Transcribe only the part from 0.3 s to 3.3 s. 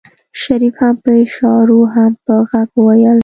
شريف هم په اشارو هم په غږ وويل.